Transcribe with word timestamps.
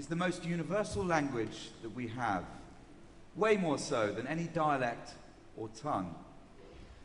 is 0.00 0.06
the 0.06 0.16
most 0.16 0.46
universal 0.46 1.04
language 1.04 1.68
that 1.82 1.94
we 1.94 2.08
have, 2.08 2.42
way 3.36 3.54
more 3.58 3.76
so 3.76 4.10
than 4.10 4.26
any 4.26 4.44
dialect 4.44 5.12
or 5.58 5.68
tongue. 5.82 6.14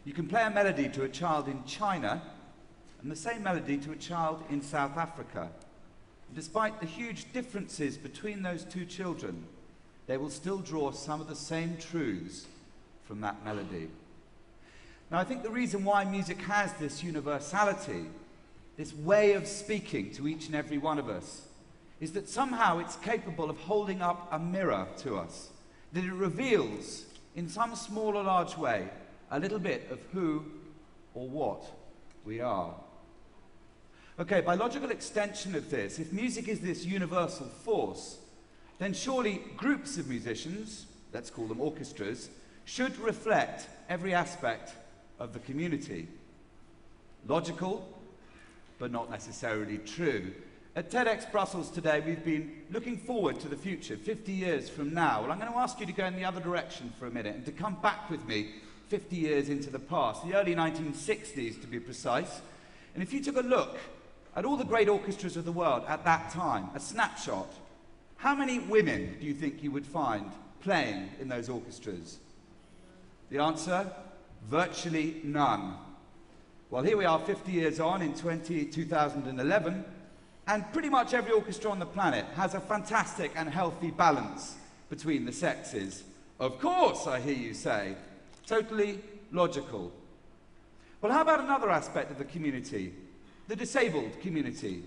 You 0.06 0.14
can 0.14 0.30
play 0.30 0.44
a 0.44 0.50
melody 0.50 0.88
to 0.88 1.04
a 1.04 1.10
child 1.10 1.50
in 1.50 1.66
China 1.66 2.22
and 3.02 3.12
the 3.12 3.16
same 3.18 3.44
melody 3.44 3.78
to 3.80 3.92
a 3.92 3.98
child 3.98 4.42
in 4.50 4.62
South 4.62 4.96
Africa. 4.96 5.50
And 6.30 6.36
despite 6.38 6.80
the 6.80 6.86
huge 6.86 7.34
differences 7.34 7.98
between 7.98 8.44
those 8.44 8.64
two 8.64 8.86
children, 8.86 9.44
they 10.08 10.16
will 10.16 10.30
still 10.30 10.60
draw 10.60 10.92
some 10.92 11.20
of 11.20 11.28
the 11.28 11.36
same 11.36 11.76
truths 11.76 12.46
from 13.04 13.20
that 13.20 13.44
melody. 13.44 13.90
Now, 15.12 15.20
I 15.20 15.26
think 15.26 15.44
the 15.44 15.50
reason 15.50 15.84
why 15.84 16.06
music 16.06 16.40
has 16.44 16.72
this 16.76 17.04
universality, 17.04 18.06
this 18.78 18.94
way 18.96 19.34
of 19.34 19.48
speaking 19.48 20.14
to 20.14 20.30
each 20.30 20.46
and 20.46 20.56
every 20.56 20.78
one 20.78 20.98
of 20.98 21.10
us, 21.10 21.42
is 22.06 22.12
that 22.12 22.30
somehow 22.30 22.78
it's 22.78 22.98
capable 22.98 23.50
of 23.50 23.58
holding 23.58 24.00
up 24.00 24.28
a 24.32 24.38
mirror 24.38 24.88
to 24.96 25.16
us, 25.16 25.50
that 25.92 26.04
it 26.04 26.14
reveals, 26.14 27.06
in 27.36 27.50
some 27.50 27.76
small 27.76 28.16
or 28.16 28.22
large 28.22 28.56
way, 28.56 28.88
a 29.32 29.40
little 29.40 29.58
bit 29.58 29.88
of 29.90 30.00
who 30.14 30.46
or 31.16 31.28
what 31.28 31.64
we 32.24 32.40
are. 32.40 32.76
Okay, 34.20 34.42
by 34.42 34.54
logical 34.54 34.92
extension 34.92 35.56
of 35.56 35.72
this, 35.72 35.98
if 35.98 36.14
music 36.14 36.48
is 36.48 36.60
this 36.60 36.86
universal 36.86 37.48
force, 37.48 38.20
then 38.78 38.94
surely 38.94 39.42
groups 39.58 39.98
of 39.98 40.08
musicians, 40.08 40.86
let's 41.12 41.32
call 41.32 41.48
them 41.48 41.60
orchestras, 41.60 42.30
should 42.66 42.96
reflect 43.00 43.68
every 43.90 44.14
aspect 44.14 44.76
of 45.18 45.34
the 45.34 45.40
community. 45.40 46.08
Logical, 47.28 47.84
but 48.78 48.92
not 48.92 49.10
necessarily 49.10 49.80
true. 49.80 50.32
At 50.78 50.92
TEDx 50.92 51.32
Brussels 51.32 51.70
today, 51.70 52.02
we've 52.06 52.26
been 52.26 52.52
looking 52.70 52.98
forward 52.98 53.40
to 53.40 53.48
the 53.48 53.56
future, 53.56 53.96
50 53.96 54.34
years 54.34 54.68
from 54.68 54.94
now. 54.94 55.22
Well, 55.22 55.32
I'm 55.32 55.40
going 55.40 55.50
to 55.50 55.58
ask 55.58 55.80
you 55.80 55.86
to 55.86 55.94
go 55.94 56.04
in 56.04 56.18
the 56.18 56.26
other 56.26 56.42
direction 56.42 56.92
for 57.00 57.08
a 57.08 57.12
minute 57.12 57.34
and 57.34 57.46
to 57.46 57.54
come 57.54 57.78
back 57.82 58.10
with 58.10 58.28
me 58.28 58.50
50 58.90 59.16
years 59.16 59.48
into 59.48 59.70
the 59.70 59.80
past, 59.80 60.28
the 60.28 60.36
early 60.36 60.54
1960s 60.54 61.62
to 61.62 61.68
be 61.68 61.80
precise. 61.80 62.42
And 62.94 63.02
if 63.02 63.14
you 63.14 63.24
took 63.24 63.38
a 63.38 63.42
look 63.42 63.78
at 64.36 64.44
all 64.44 64.58
the 64.58 64.66
great 64.66 64.90
orchestras 64.90 65.38
of 65.38 65.46
the 65.46 65.52
world 65.54 65.86
at 65.88 66.04
that 66.04 66.30
time, 66.32 66.68
a 66.76 66.80
snapshot, 66.82 67.54
how 68.18 68.36
many 68.36 68.60
women 68.60 69.16
do 69.22 69.26
you 69.26 69.34
think 69.34 69.64
you 69.64 69.72
would 69.72 69.88
find 69.88 70.30
playing 70.60 71.10
in 71.22 71.30
those 71.30 71.48
orchestras? 71.48 72.18
The 73.30 73.40
answer? 73.40 73.90
Virtually 74.50 75.22
none. 75.24 75.78
Well, 76.70 76.84
here 76.84 76.98
we 76.98 77.06
are 77.06 77.20
50 77.20 77.50
years 77.50 77.80
on 77.80 78.02
in 78.02 78.14
20, 78.14 78.66
2011, 78.66 79.86
and 80.48 80.72
pretty 80.74 80.90
much 80.90 81.14
every 81.14 81.32
orchestra 81.32 81.72
on 81.72 81.80
the 81.80 81.86
planet 81.86 82.26
has 82.36 82.54
a 82.54 82.60
fantastic 82.60 83.32
and 83.36 83.50
healthy 83.50 83.92
balance 83.92 84.56
between 84.90 85.26
the 85.26 85.32
sexes. 85.32 86.04
Of 86.40 86.60
course, 86.60 87.08
I 87.08 87.20
hear 87.20 87.36
you 87.36 87.54
say. 87.54 87.96
Totally 88.46 89.00
logical. 89.32 89.92
Well, 91.02 91.12
how 91.12 91.22
about 91.22 91.40
another 91.40 91.70
aspect 91.70 92.12
of 92.12 92.18
the 92.18 92.26
community? 92.26 92.94
The 93.48 93.56
disabled 93.56 94.20
community. 94.22 94.84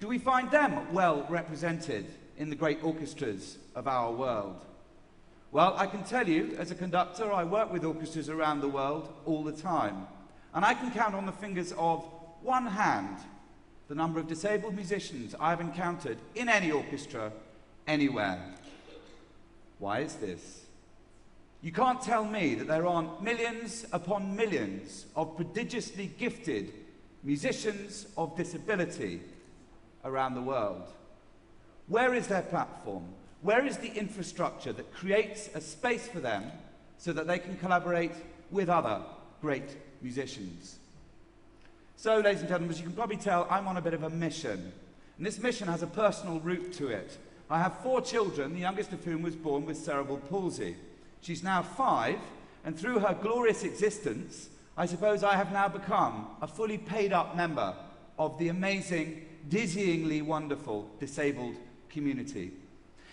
Do 0.00 0.08
we 0.08 0.18
find 0.18 0.50
them 0.50 0.92
well 0.92 1.26
represented 1.28 2.06
in 2.36 2.50
the 2.50 2.56
great 2.56 2.82
orchestras 2.84 3.58
of 3.74 3.88
our 3.88 4.12
world? 4.12 4.62
Well, 5.52 5.74
I 5.76 5.86
can 5.86 6.04
tell 6.04 6.28
you, 6.28 6.54
as 6.58 6.70
a 6.70 6.74
conductor, 6.74 7.32
I 7.32 7.44
work 7.44 7.72
with 7.72 7.84
orchestras 7.84 8.28
around 8.28 8.60
the 8.60 8.68
world 8.68 9.12
all 9.24 9.42
the 9.42 9.52
time. 9.52 10.06
And 10.54 10.64
I 10.64 10.74
can 10.74 10.90
count 10.90 11.14
on 11.14 11.26
the 11.26 11.32
fingers 11.32 11.72
of 11.78 12.04
one 12.42 12.66
hand 12.66 13.18
the 13.88 13.94
number 13.94 14.18
of 14.18 14.26
disabled 14.26 14.74
musicians 14.74 15.34
I've 15.38 15.60
encountered 15.60 16.18
in 16.34 16.48
any 16.48 16.70
orchestra 16.70 17.32
anywhere. 17.86 18.54
Why 19.78 20.00
is 20.00 20.14
this? 20.16 20.64
You 21.62 21.72
can't 21.72 22.00
tell 22.00 22.24
me 22.24 22.54
that 22.56 22.68
there 22.68 22.86
aren't 22.86 23.22
millions 23.22 23.86
upon 23.92 24.36
millions 24.36 25.06
of 25.14 25.36
prodigiously 25.36 26.12
gifted 26.18 26.72
musicians 27.22 28.06
of 28.16 28.36
disability 28.36 29.20
around 30.04 30.34
the 30.34 30.42
world. 30.42 30.88
Where 31.88 32.14
is 32.14 32.26
their 32.26 32.42
platform? 32.42 33.04
Where 33.42 33.64
is 33.64 33.78
the 33.78 33.92
infrastructure 33.92 34.72
that 34.72 34.92
creates 34.92 35.48
a 35.54 35.60
space 35.60 36.08
for 36.08 36.20
them 36.20 36.50
so 36.98 37.12
that 37.12 37.26
they 37.26 37.38
can 37.38 37.56
collaborate 37.56 38.12
with 38.50 38.68
other 38.68 39.02
great 39.40 39.76
musicians? 40.02 40.78
So, 41.98 42.18
ladies 42.18 42.40
and 42.40 42.50
gentlemen, 42.50 42.70
as 42.70 42.78
you 42.78 42.84
can 42.84 42.94
probably 42.94 43.16
tell, 43.16 43.46
I'm 43.48 43.66
on 43.66 43.78
a 43.78 43.80
bit 43.80 43.94
of 43.94 44.02
a 44.02 44.10
mission. 44.10 44.70
And 45.16 45.26
this 45.26 45.38
mission 45.38 45.66
has 45.66 45.82
a 45.82 45.86
personal 45.86 46.40
root 46.40 46.74
to 46.74 46.88
it. 46.88 47.16
I 47.48 47.58
have 47.58 47.80
four 47.80 48.02
children, 48.02 48.52
the 48.52 48.60
youngest 48.60 48.92
of 48.92 49.02
whom 49.02 49.22
was 49.22 49.34
born 49.34 49.64
with 49.64 49.78
cerebral 49.78 50.18
palsy. 50.18 50.76
She's 51.22 51.42
now 51.42 51.62
five, 51.62 52.18
and 52.66 52.78
through 52.78 52.98
her 52.98 53.16
glorious 53.22 53.64
existence, 53.64 54.50
I 54.76 54.84
suppose 54.84 55.24
I 55.24 55.36
have 55.36 55.52
now 55.52 55.68
become 55.68 56.26
a 56.42 56.46
fully 56.46 56.76
paid 56.76 57.14
up 57.14 57.34
member 57.34 57.74
of 58.18 58.38
the 58.38 58.48
amazing, 58.48 59.24
dizzyingly 59.48 60.22
wonderful 60.22 60.90
disabled 61.00 61.56
community. 61.88 62.52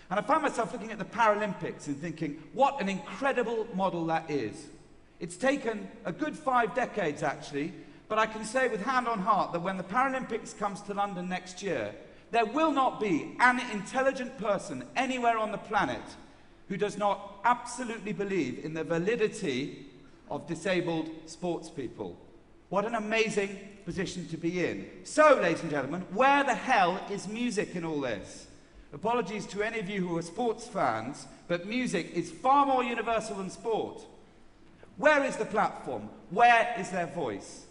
And 0.09 0.19
I 0.19 0.23
found 0.23 0.43
myself 0.43 0.73
looking 0.73 0.91
at 0.91 0.99
the 0.99 1.05
Paralympics 1.05 1.87
and 1.87 1.97
thinking, 1.97 2.43
what 2.51 2.81
an 2.81 2.89
incredible 2.89 3.65
model 3.75 4.05
that 4.07 4.29
is. 4.29 4.67
It's 5.21 5.37
taken 5.37 5.87
a 6.03 6.11
good 6.11 6.37
five 6.37 6.75
decades, 6.75 7.23
actually, 7.23 7.71
but 8.13 8.19
I 8.19 8.27
can 8.27 8.45
say 8.45 8.67
with 8.67 8.85
hand 8.85 9.07
on 9.07 9.17
heart 9.17 9.53
that 9.53 9.63
when 9.63 9.75
the 9.75 9.83
Paralympics 9.83 10.55
comes 10.55 10.81
to 10.81 10.93
London 10.93 11.27
next 11.27 11.63
year, 11.63 11.95
there 12.29 12.45
will 12.45 12.71
not 12.71 12.99
be 12.99 13.35
an 13.39 13.59
intelligent 13.71 14.37
person 14.37 14.83
anywhere 14.95 15.39
on 15.39 15.51
the 15.51 15.57
planet 15.57 16.03
who 16.67 16.77
does 16.77 16.95
not 16.95 17.39
absolutely 17.43 18.13
believe 18.13 18.63
in 18.63 18.75
the 18.75 18.83
validity 18.83 19.87
of 20.29 20.45
disabled 20.45 21.09
sports 21.25 21.71
people. 21.71 22.15
What 22.69 22.85
an 22.85 22.93
amazing 22.93 23.57
position 23.83 24.27
to 24.27 24.37
be 24.37 24.63
in. 24.63 24.87
So, 25.05 25.39
ladies 25.41 25.63
and 25.63 25.71
gentlemen, 25.71 26.01
where 26.13 26.43
the 26.43 26.53
hell 26.53 27.03
is 27.09 27.27
music 27.27 27.75
in 27.75 27.83
all 27.83 28.01
this? 28.01 28.45
Apologies 28.93 29.47
to 29.47 29.63
any 29.63 29.79
of 29.79 29.89
you 29.89 30.07
who 30.07 30.19
are 30.19 30.21
sports 30.21 30.67
fans, 30.67 31.25
but 31.47 31.65
music 31.65 32.11
is 32.13 32.29
far 32.29 32.67
more 32.67 32.83
universal 32.83 33.37
than 33.37 33.49
sport. 33.49 34.05
Where 34.97 35.23
is 35.23 35.35
the 35.35 35.45
platform? 35.45 36.09
Where 36.29 36.75
is 36.77 36.91
their 36.91 37.07
voice? 37.07 37.62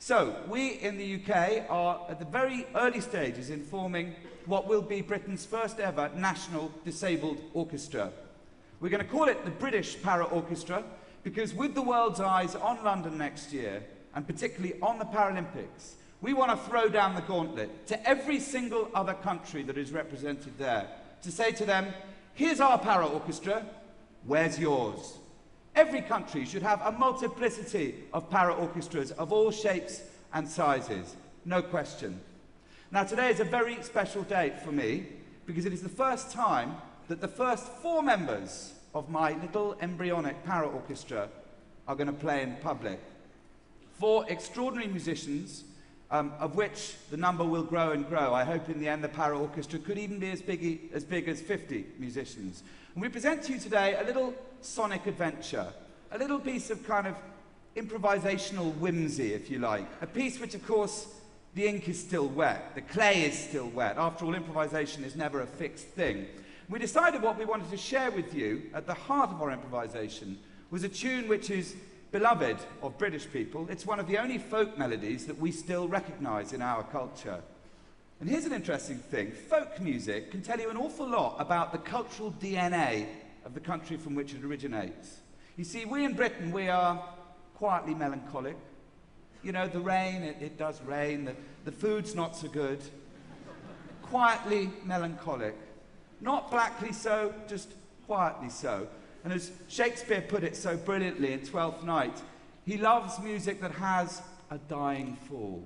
So, 0.00 0.36
we 0.48 0.74
in 0.74 0.96
the 0.96 1.16
UK 1.16 1.66
are 1.68 2.06
at 2.08 2.20
the 2.20 2.24
very 2.24 2.66
early 2.76 3.00
stages 3.00 3.50
in 3.50 3.64
forming 3.64 4.14
what 4.46 4.68
will 4.68 4.80
be 4.80 5.00
Britain's 5.00 5.44
first 5.44 5.80
ever 5.80 6.08
national 6.14 6.72
disabled 6.84 7.40
orchestra. 7.52 8.12
We're 8.80 8.90
going 8.90 9.04
to 9.04 9.10
call 9.10 9.24
it 9.24 9.44
the 9.44 9.50
British 9.50 10.00
Para 10.00 10.24
Orchestra 10.24 10.84
because, 11.24 11.52
with 11.52 11.74
the 11.74 11.82
world's 11.82 12.20
eyes 12.20 12.54
on 12.54 12.82
London 12.84 13.18
next 13.18 13.52
year, 13.52 13.82
and 14.14 14.24
particularly 14.24 14.80
on 14.80 15.00
the 15.00 15.04
Paralympics, 15.04 15.94
we 16.20 16.32
want 16.32 16.52
to 16.52 16.68
throw 16.68 16.88
down 16.88 17.16
the 17.16 17.22
gauntlet 17.22 17.86
to 17.88 18.08
every 18.08 18.38
single 18.38 18.88
other 18.94 19.14
country 19.14 19.62
that 19.64 19.76
is 19.76 19.90
represented 19.90 20.56
there 20.58 20.86
to 21.22 21.32
say 21.32 21.50
to 21.52 21.64
them, 21.64 21.92
here's 22.34 22.60
our 22.60 22.78
para 22.78 23.06
orchestra, 23.06 23.66
where's 24.24 24.58
yours? 24.58 25.18
Every 25.78 26.00
country 26.00 26.44
should 26.44 26.64
have 26.64 26.82
a 26.84 26.90
multiplicity 26.90 27.94
of 28.12 28.28
para 28.28 28.52
orchestras 28.52 29.12
of 29.12 29.32
all 29.32 29.52
shapes 29.52 30.02
and 30.34 30.48
sizes, 30.48 31.14
no 31.44 31.62
question. 31.62 32.20
Now, 32.90 33.04
today 33.04 33.30
is 33.30 33.38
a 33.38 33.44
very 33.44 33.80
special 33.84 34.24
day 34.24 34.54
for 34.64 34.72
me 34.72 35.06
because 35.46 35.66
it 35.66 35.72
is 35.72 35.80
the 35.80 35.88
first 35.88 36.32
time 36.32 36.74
that 37.06 37.20
the 37.20 37.28
first 37.28 37.68
four 37.80 38.02
members 38.02 38.72
of 38.92 39.08
my 39.08 39.34
little 39.40 39.76
embryonic 39.80 40.44
para 40.44 40.66
orchestra 40.66 41.28
are 41.86 41.94
going 41.94 42.08
to 42.08 42.12
play 42.12 42.42
in 42.42 42.56
public. 42.56 42.98
Four 44.00 44.28
extraordinary 44.28 44.88
musicians, 44.88 45.62
um, 46.10 46.32
of 46.40 46.56
which 46.56 46.96
the 47.12 47.16
number 47.16 47.44
will 47.44 47.62
grow 47.62 47.92
and 47.92 48.08
grow. 48.08 48.34
I 48.34 48.42
hope 48.42 48.68
in 48.68 48.80
the 48.80 48.88
end 48.88 49.04
the 49.04 49.08
para 49.08 49.38
orchestra 49.38 49.78
could 49.78 49.96
even 49.96 50.18
be 50.18 50.32
as 50.32 50.42
big, 50.42 50.90
as 50.92 51.04
big 51.04 51.28
as 51.28 51.40
50 51.40 51.86
musicians. 52.00 52.64
And 52.98 53.02
we 53.04 53.10
present 53.10 53.44
to 53.44 53.52
you 53.52 53.60
today 53.60 53.94
a 53.94 54.02
little 54.02 54.34
sonic 54.60 55.06
adventure, 55.06 55.68
a 56.10 56.18
little 56.18 56.40
piece 56.40 56.68
of 56.68 56.84
kind 56.84 57.06
of 57.06 57.14
improvisational 57.76 58.74
whimsy, 58.78 59.34
if 59.34 59.48
you 59.48 59.60
like. 59.60 59.86
A 60.02 60.06
piece 60.08 60.40
which, 60.40 60.56
of 60.56 60.66
course, 60.66 61.06
the 61.54 61.64
ink 61.64 61.88
is 61.88 62.00
still 62.00 62.26
wet, 62.26 62.74
the 62.74 62.80
clay 62.80 63.22
is 63.22 63.38
still 63.38 63.68
wet. 63.68 63.98
After 63.98 64.24
all, 64.24 64.34
improvisation 64.34 65.04
is 65.04 65.14
never 65.14 65.42
a 65.42 65.46
fixed 65.46 65.86
thing. 65.86 66.26
We 66.68 66.80
decided 66.80 67.22
what 67.22 67.38
we 67.38 67.44
wanted 67.44 67.70
to 67.70 67.76
share 67.76 68.10
with 68.10 68.34
you 68.34 68.62
at 68.74 68.88
the 68.88 68.94
heart 68.94 69.30
of 69.30 69.40
our 69.40 69.52
improvisation 69.52 70.36
was 70.72 70.82
a 70.82 70.88
tune 70.88 71.28
which 71.28 71.50
is 71.50 71.76
beloved 72.10 72.56
of 72.82 72.98
British 72.98 73.30
people. 73.30 73.68
It's 73.70 73.86
one 73.86 74.00
of 74.00 74.08
the 74.08 74.18
only 74.18 74.38
folk 74.38 74.76
melodies 74.76 75.24
that 75.26 75.38
we 75.38 75.52
still 75.52 75.86
recognise 75.86 76.52
in 76.52 76.62
our 76.62 76.82
culture. 76.82 77.42
And 78.20 78.28
here's 78.28 78.46
an 78.46 78.52
interesting 78.52 78.98
thing 78.98 79.30
folk 79.30 79.80
music 79.80 80.32
can 80.32 80.42
tell 80.42 80.58
you 80.58 80.70
an 80.70 80.76
awful 80.76 81.08
lot 81.08 81.36
about 81.38 81.72
the 81.72 81.78
cultural 81.78 82.32
DNA 82.40 83.06
of 83.44 83.54
the 83.54 83.60
country 83.60 83.96
from 83.96 84.14
which 84.14 84.34
it 84.34 84.44
originates. 84.44 85.20
You 85.56 85.64
see, 85.64 85.84
we 85.84 86.04
in 86.04 86.14
Britain, 86.14 86.50
we 86.50 86.68
are 86.68 87.02
quietly 87.54 87.94
melancholic. 87.94 88.56
You 89.42 89.52
know, 89.52 89.68
the 89.68 89.80
rain, 89.80 90.22
it, 90.22 90.36
it 90.40 90.58
does 90.58 90.82
rain, 90.82 91.24
the, 91.24 91.34
the 91.64 91.72
food's 91.72 92.14
not 92.14 92.36
so 92.36 92.48
good. 92.48 92.80
quietly 94.02 94.70
melancholic. 94.84 95.56
Not 96.20 96.50
blackly 96.50 96.92
so, 96.92 97.32
just 97.46 97.72
quietly 98.06 98.50
so. 98.50 98.88
And 99.22 99.32
as 99.32 99.52
Shakespeare 99.68 100.22
put 100.22 100.42
it 100.42 100.56
so 100.56 100.76
brilliantly 100.76 101.32
in 101.32 101.40
Twelfth 101.40 101.84
Night, 101.84 102.20
he 102.64 102.78
loves 102.78 103.20
music 103.20 103.60
that 103.60 103.72
has 103.72 104.22
a 104.50 104.58
dying 104.58 105.16
fall. 105.28 105.64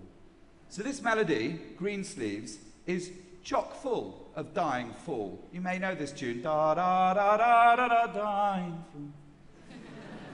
So 0.72 0.82
this 0.82 1.02
melody, 1.02 1.60
Greensleeves, 1.76 2.56
is 2.86 3.10
chock 3.44 3.74
full 3.74 4.30
of 4.34 4.54
dying 4.54 4.94
fall. 5.04 5.38
You 5.52 5.60
may 5.60 5.78
know 5.78 5.94
this 5.94 6.12
tune. 6.12 6.40
Da 6.40 6.72
da 6.74 7.12
da 7.12 7.36
da 7.36 7.76
da 7.76 7.88
da 7.88 8.06
dying 8.06 8.82
fall. 8.90 9.02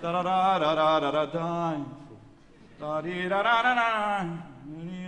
Da 0.01 0.13
da 0.13 0.23
da 0.23 0.59
da 0.61 0.75
da 0.77 1.01
da 1.01 1.11
da 1.11 1.27
dying 1.27 1.85
fall. 2.07 2.21
Da 2.79 3.01
dee 3.01 3.29
da 3.29 3.43
da 3.43 3.63
da 3.63 3.75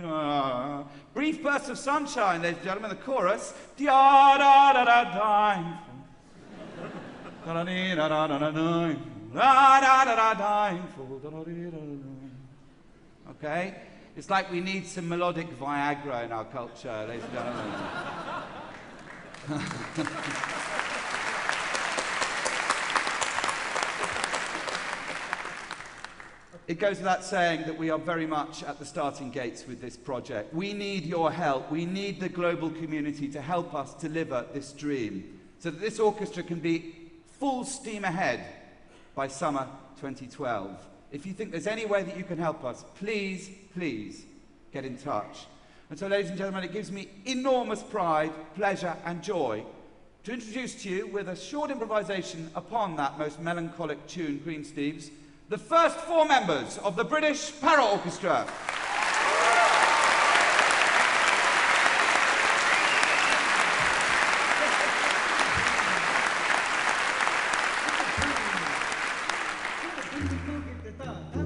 da. 0.01 0.83
Brief 1.13 1.41
burst 1.41 1.69
of 1.69 1.77
sunshine, 1.77 2.41
ladies 2.41 2.57
and 2.57 2.65
gentlemen, 2.65 2.89
the 2.89 2.97
chorus. 2.97 3.53
Da 3.77 4.37
da 4.37 4.73
da 4.73 4.83
da 4.83 5.03
dying 5.17 5.77
fall. 7.45 7.53
Da 7.55 7.63
da 7.63 7.95
da 7.95 8.07
da 8.09 8.27
da 8.27 8.37
da 8.37 8.51
dying. 8.51 9.01
Da 9.33 9.79
da 9.79 10.03
da 10.03 10.15
da 10.15 10.33
dying 10.33 10.83
fall. 10.93 11.21
Okay? 13.29 13.90
It's 14.17 14.29
like 14.29 14.51
we 14.51 14.59
need 14.59 14.85
some 14.87 15.07
melodic 15.07 15.57
Viagra 15.57 16.25
in 16.25 16.33
our 16.33 16.43
culture, 16.43 17.05
ladies 17.07 17.23
and 17.23 17.33
gentlemen. 17.33 17.63
it 26.67 26.77
goes 26.77 26.97
without 26.97 27.23
saying 27.23 27.61
that 27.67 27.77
we 27.77 27.89
are 27.89 27.97
very 27.97 28.27
much 28.27 28.63
at 28.63 28.79
the 28.79 28.85
starting 28.85 29.31
gates 29.31 29.65
with 29.65 29.79
this 29.79 29.95
project. 29.95 30.53
We 30.53 30.73
need 30.73 31.05
your 31.05 31.31
help. 31.31 31.71
We 31.71 31.85
need 31.85 32.19
the 32.19 32.27
global 32.27 32.69
community 32.69 33.29
to 33.29 33.41
help 33.41 33.73
us 33.73 33.93
deliver 33.93 34.45
this 34.53 34.73
dream 34.73 35.39
so 35.59 35.71
that 35.71 35.79
this 35.79 36.01
orchestra 36.01 36.43
can 36.43 36.59
be 36.59 36.95
full 37.39 37.63
steam 37.63 38.03
ahead 38.03 38.43
by 39.15 39.29
summer 39.29 39.69
2012. 40.01 40.90
If 41.11 41.25
you 41.25 41.33
think 41.33 41.51
there's 41.51 41.67
any 41.67 41.85
way 41.85 42.03
that 42.03 42.17
you 42.17 42.23
can 42.23 42.37
help 42.37 42.63
us, 42.63 42.85
please, 42.95 43.49
please 43.73 44.23
get 44.71 44.85
in 44.85 44.97
touch. 44.97 45.45
And 45.89 45.99
so, 45.99 46.07
ladies 46.07 46.29
and 46.29 46.37
gentlemen, 46.37 46.63
it 46.63 46.71
gives 46.71 46.91
me 46.91 47.09
enormous 47.25 47.83
pride, 47.83 48.31
pleasure, 48.55 48.95
and 49.05 49.21
joy 49.21 49.65
to 50.23 50.31
introduce 50.33 50.83
to 50.83 50.89
you, 50.89 51.07
with 51.07 51.29
a 51.29 51.35
short 51.35 51.71
improvisation 51.71 52.49
upon 52.55 52.95
that 52.95 53.17
most 53.17 53.41
melancholic 53.41 54.05
tune, 54.07 54.39
Greensleeves, 54.45 55.09
the 55.49 55.57
first 55.57 55.97
four 55.97 56.25
members 56.25 56.77
of 56.79 56.95
the 56.95 57.03
British 57.03 57.51
Para 57.59 57.83
Orchestra. 57.83 58.47
gritar. 70.97 71.40